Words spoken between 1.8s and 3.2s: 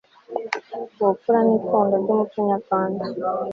ry'umuco nyarwanda